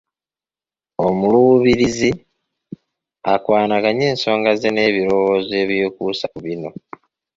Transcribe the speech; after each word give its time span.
Omuluubirizi 1.07 2.09
akwanaganye 3.33 4.05
ensonga 4.11 4.51
ze 4.59 4.69
n’ebirowoozo 4.71 5.53
ebyekuusa 5.63 6.25
ku 6.33 6.39
bino 6.45 6.69